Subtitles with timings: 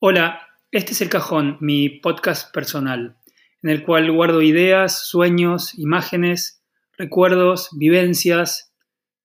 [0.00, 3.16] Hola, este es El Cajón, mi podcast personal,
[3.64, 6.62] en el cual guardo ideas, sueños, imágenes,
[6.96, 8.72] recuerdos, vivencias,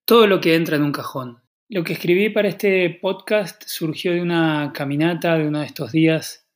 [0.04, 1.44] todo lo que entra en un cajón.
[1.70, 6.48] Lo que escribí para este podcast surgió de una caminata de uno de estos días,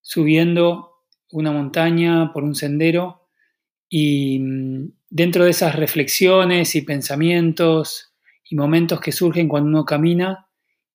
[0.00, 3.28] subiendo una montaña por un sendero
[3.86, 8.14] y mm, dentro de esas reflexiones y pensamientos
[8.48, 10.48] y momentos que surgen cuando uno camina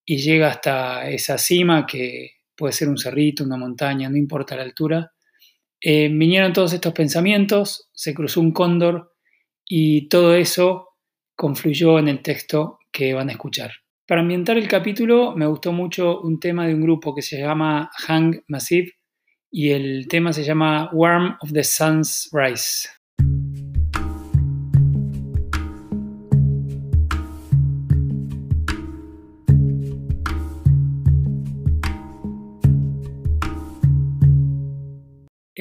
[0.04, 4.64] y llega hasta esa cima que puede ser un cerrito, una montaña, no importa la
[4.64, 5.12] altura.
[5.82, 9.12] Eh, vinieron todos estos pensamientos, se cruzó un cóndor
[9.66, 10.88] y todo eso
[11.36, 13.72] confluyó en el texto que van a escuchar.
[14.08, 17.92] Para ambientar el capítulo me gustó mucho un tema de un grupo que se llama
[18.08, 18.94] Hang Massive
[19.52, 22.88] y el tema se llama Warm of the Sun's Rise.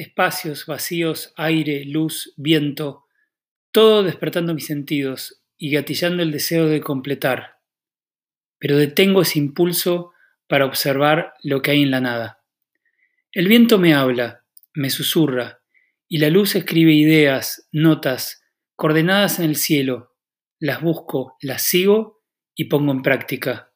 [0.03, 3.05] Espacios, vacíos, aire, luz, viento,
[3.71, 7.57] todo despertando mis sentidos y gatillando el deseo de completar.
[8.59, 10.11] Pero detengo ese impulso
[10.47, 12.43] para observar lo que hay en la nada.
[13.31, 15.61] El viento me habla, me susurra,
[16.07, 18.43] y la luz escribe ideas, notas,
[18.75, 20.15] coordenadas en el cielo.
[20.59, 22.21] Las busco, las sigo
[22.55, 23.73] y pongo en práctica.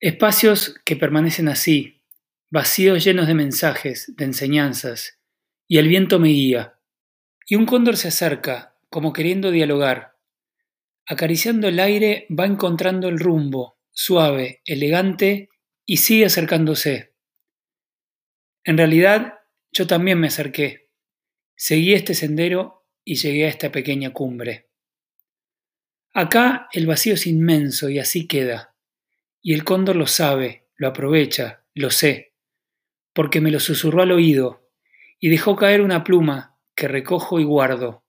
[0.00, 1.95] Espacios que permanecen así,
[2.50, 5.18] vacíos llenos de mensajes, de enseñanzas,
[5.66, 6.78] y el viento me guía.
[7.46, 10.16] Y un cóndor se acerca, como queriendo dialogar.
[11.06, 15.50] Acariciando el aire va encontrando el rumbo, suave, elegante,
[15.84, 17.14] y sigue acercándose.
[18.64, 19.34] En realidad,
[19.70, 20.90] yo también me acerqué.
[21.56, 24.68] Seguí este sendero y llegué a esta pequeña cumbre.
[26.12, 28.74] Acá el vacío es inmenso y así queda.
[29.42, 32.35] Y el cóndor lo sabe, lo aprovecha, lo sé
[33.16, 34.68] porque me lo susurró al oído,
[35.18, 38.04] y dejó caer una pluma que recojo y guardo.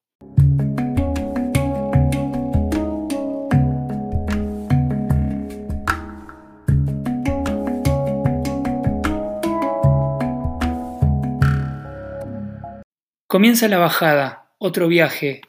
[13.27, 15.39] Comienza la bajada, otro viaje,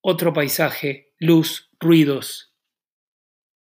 [0.00, 2.54] otro paisaje, luz, ruidos.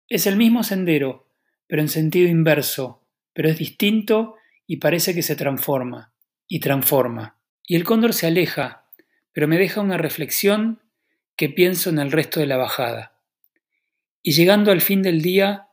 [0.07, 1.27] Es el mismo sendero,
[1.67, 4.37] pero en sentido inverso, pero es distinto
[4.67, 6.13] y parece que se transforma,
[6.47, 7.37] y transforma.
[7.65, 8.89] Y el cóndor se aleja,
[9.31, 10.81] pero me deja una reflexión
[11.35, 13.19] que pienso en el resto de la bajada.
[14.21, 15.67] Y llegando al fin del día,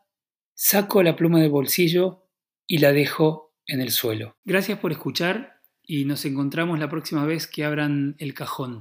[0.55, 2.27] saco la pluma del bolsillo
[2.67, 4.37] y la dejo en el suelo.
[4.45, 8.79] Gracias por escuchar y nos encontramos la próxima vez que abran el cajón.